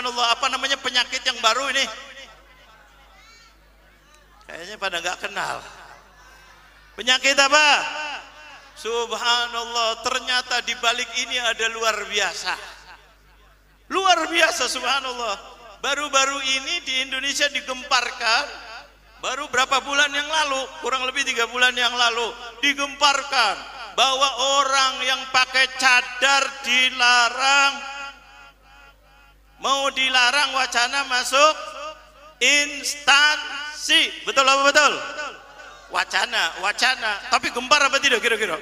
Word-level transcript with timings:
subhanallah 0.00 0.32
apa 0.32 0.48
namanya 0.48 0.80
penyakit 0.80 1.20
yang 1.28 1.36
baru 1.44 1.68
ini? 1.76 1.84
Kayaknya 4.48 4.76
pada 4.80 4.96
nggak 5.04 5.18
kenal. 5.28 5.60
Penyakit 6.96 7.36
apa? 7.36 7.68
Subhanallah 8.80 10.00
ternyata 10.00 10.64
di 10.64 10.72
balik 10.80 11.04
ini 11.20 11.36
ada 11.36 11.68
luar 11.68 12.00
biasa. 12.08 12.56
Luar 13.92 14.24
biasa 14.24 14.72
subhanallah. 14.72 15.36
Baru-baru 15.84 16.40
ini 16.48 16.80
di 16.80 17.04
Indonesia 17.04 17.52
digemparkan 17.52 18.72
baru 19.20 19.52
berapa 19.52 19.84
bulan 19.84 20.08
yang 20.16 20.28
lalu 20.32 20.64
kurang 20.80 21.04
lebih 21.04 21.28
tiga 21.28 21.44
bulan 21.52 21.76
yang 21.76 21.92
lalu 21.92 22.32
digemparkan. 22.64 23.84
Bahwa 24.00 24.28
orang 24.64 25.04
yang 25.04 25.20
pakai 25.28 25.76
cadar 25.76 26.48
dilarang 26.64 27.99
dilarang 29.92 30.54
wacana 30.56 31.06
masuk 31.06 31.54
instansi. 32.40 34.24
Betul 34.24 34.48
apa 34.48 34.62
betul? 34.66 34.92
Wacana 35.92 36.42
wacana. 36.64 37.12
Tapi 37.28 37.52
gempar 37.52 37.84
apa 37.84 38.00
tidak 38.00 38.24
kira-kira? 38.24 38.56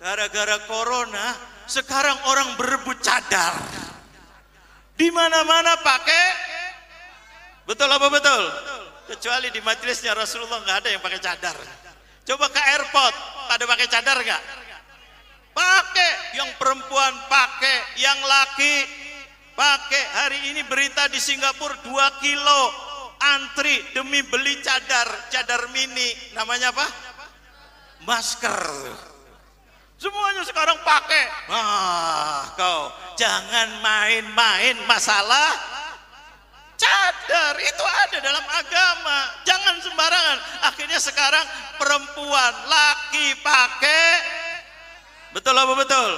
Gara-gara 0.00 0.56
corona 0.64 1.36
sekarang 1.68 2.16
orang 2.26 2.56
berebut 2.56 2.98
cadar. 3.04 3.54
Di 4.96 5.08
mana-mana 5.12 5.76
pakai. 5.80 6.26
Betul 7.68 7.92
apa 7.92 8.08
betul? 8.08 8.42
Kecuali 9.10 9.52
di 9.52 9.60
majelisnya 9.60 10.16
Rasulullah 10.16 10.62
nggak 10.64 10.78
ada 10.86 10.88
yang 10.90 11.02
pakai 11.04 11.20
cadar. 11.20 11.56
Coba 12.24 12.46
ke 12.48 12.60
airport 12.62 13.14
pada 13.50 13.64
pakai 13.66 13.86
cadar 13.90 14.18
nggak? 14.22 14.42
Pakai. 15.50 16.12
Yang 16.38 16.50
perempuan 16.56 17.12
pakai 17.26 17.76
yang 17.98 18.18
laki 18.22 18.74
pakai 19.60 20.04
hari 20.24 20.38
ini 20.56 20.64
berita 20.64 21.04
di 21.12 21.20
Singapura 21.20 21.76
2 21.84 22.24
kilo 22.24 22.62
antri 23.20 23.76
demi 23.92 24.24
beli 24.24 24.56
cadar 24.64 25.28
cadar 25.28 25.68
mini. 25.76 26.16
Namanya 26.32 26.72
apa? 26.72 26.88
Masker. 28.08 28.56
Semuanya 30.00 30.48
sekarang 30.48 30.80
pakai. 30.80 31.24
Ah 31.52 32.56
kau 32.56 32.88
jangan 33.20 33.84
main-main 33.84 34.80
masalah 34.88 35.52
cadar. 36.80 37.52
Itu 37.60 37.84
ada 37.84 38.16
dalam 38.16 38.46
agama. 38.48 39.18
Jangan 39.44 39.76
sembarangan. 39.84 40.38
Akhirnya 40.72 40.96
sekarang 40.96 41.44
perempuan 41.76 42.54
laki 42.64 43.36
pakai. 43.44 44.08
Betul 45.36 45.52
apa 45.52 45.76
betul? 45.76 46.10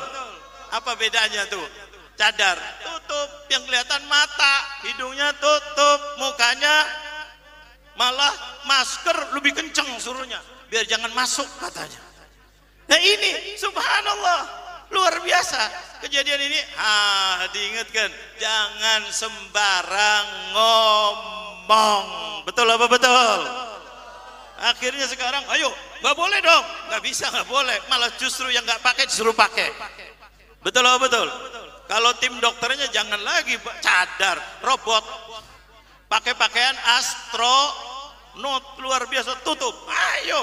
Apa 0.78 0.95
bedanya 0.95 1.42
tuh? 1.50 1.67
Cadar 2.14 2.55
yang 3.53 3.62
kelihatan 3.69 4.03
mata 4.08 4.55
hidungnya 4.89 5.28
tutup 5.36 6.00
mukanya 6.17 6.89
malah 8.00 8.33
masker 8.64 9.36
lebih 9.36 9.53
kenceng 9.53 9.84
suruhnya. 10.00 10.41
Biar 10.72 10.89
jangan 10.89 11.12
masuk 11.12 11.45
katanya. 11.61 12.00
Nah 12.89 12.97
ini 12.97 13.61
subhanallah 13.61 14.41
luar 14.89 15.20
biasa. 15.20 15.61
Kejadian 16.00 16.41
ini 16.48 16.61
ah 16.80 17.45
diingatkan 17.53 18.08
jangan 18.41 19.05
sembarang 19.12 20.27
ngomong. 20.56 22.05
Betul 22.48 22.73
apa 22.73 22.89
betul? 22.89 23.39
Akhirnya 24.62 25.05
sekarang 25.05 25.45
ayo 25.61 25.69
nggak 26.00 26.17
boleh 26.17 26.41
dong. 26.41 26.64
Nggak 26.89 27.03
bisa 27.05 27.28
nggak 27.28 27.48
boleh. 27.53 27.77
Malah 27.92 28.08
justru 28.17 28.48
yang 28.48 28.64
nggak 28.64 28.80
pakai 28.80 29.05
disuruh 29.05 29.36
pakai. 29.36 29.69
Betul 30.64 30.89
apa 30.89 31.05
betul 31.05 31.28
kalau 31.93 32.17
tim 32.17 32.33
dokternya 32.41 32.89
jangan 32.89 33.21
lagi 33.21 33.53
cadar 33.85 34.41
robot. 34.65 35.05
Pakai 36.09 36.33
pakaian 36.33 36.73
astronot. 36.97 38.81
Luar 38.81 39.05
biasa 39.12 39.45
tutup. 39.45 39.77
Ayo. 39.93 40.41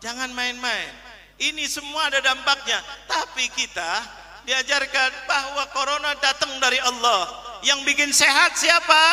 Jangan 0.00 0.32
main-main. 0.32 0.88
Ini 1.36 1.68
semua 1.68 2.08
ada 2.08 2.24
dampaknya. 2.24 2.80
Tapi 3.04 3.52
kita 3.52 4.00
diajarkan 4.48 5.28
bahwa 5.28 5.68
corona 5.76 6.16
datang 6.24 6.56
dari 6.56 6.80
Allah. 6.80 7.36
Yang 7.60 7.84
bikin 7.84 8.08
sehat 8.08 8.56
siapa? 8.56 9.04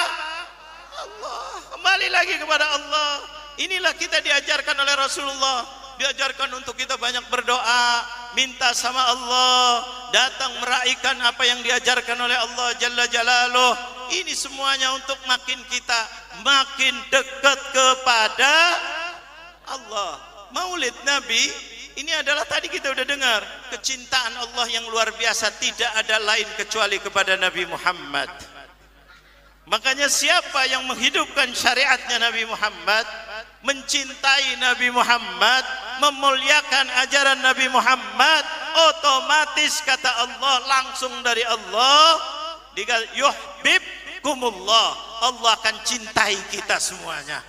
Allah. 0.96 1.60
Kembali 1.76 2.08
lagi 2.08 2.40
kepada 2.40 2.72
Allah. 2.72 3.12
Inilah 3.60 3.92
kita 4.00 4.24
diajarkan 4.24 4.80
oleh 4.80 4.96
Rasulullah. 4.96 5.68
Diajarkan 6.00 6.56
untuk 6.56 6.80
kita 6.80 6.96
banyak 6.96 7.28
minta 8.36 8.76
sama 8.76 9.00
Allah 9.00 9.82
datang 10.12 10.52
meraihkan 10.62 11.18
apa 11.24 11.44
yang 11.48 11.60
diajarkan 11.64 12.20
oleh 12.20 12.38
Allah 12.38 12.70
Jalla 12.78 13.08
Jalaluh. 13.10 13.74
Ini 14.14 14.36
semuanya 14.36 14.94
untuk 14.94 15.18
makin 15.26 15.58
kita 15.72 16.02
makin 16.46 16.94
dekat 17.10 17.60
kepada 17.74 18.56
Allah. 19.72 20.14
Maulid 20.54 20.94
Nabi 21.08 21.44
ini 21.96 22.12
adalah 22.12 22.44
tadi 22.44 22.68
kita 22.68 22.92
udah 22.92 23.08
dengar 23.08 23.42
kecintaan 23.72 24.36
Allah 24.36 24.68
yang 24.68 24.84
luar 24.92 25.16
biasa 25.16 25.48
tidak 25.64 25.92
ada 25.96 26.20
lain 26.20 26.48
kecuali 26.60 27.00
kepada 27.00 27.40
Nabi 27.40 27.64
Muhammad. 27.64 28.28
Makanya 29.66 30.06
siapa 30.06 30.70
yang 30.70 30.86
menghidupkan 30.86 31.50
syariatnya 31.56 32.22
Nabi 32.22 32.46
Muhammad 32.46 33.06
mencintai 33.66 34.62
Nabi 34.62 34.94
Muhammad 34.94 35.66
memuliakan 36.02 36.86
ajaran 37.06 37.40
Nabi 37.46 37.70
Muhammad 37.70 38.44
otomatis 38.90 39.86
kata 39.86 40.10
Allah 40.10 40.56
langsung 40.66 41.14
dari 41.22 41.46
Allah 41.46 42.18
dikata 42.74 43.06
yuhibbukumullah 43.14 44.90
Allah 45.30 45.52
akan 45.62 45.76
cintai 45.86 46.36
kita 46.50 46.82
semuanya 46.82 47.46